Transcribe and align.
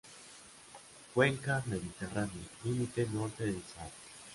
Cuenca 1.13 1.61
mediterránea, 1.67 2.49
límite 2.63 3.05
norte 3.13 3.43
del 3.45 3.61
Sahara. 3.61 3.93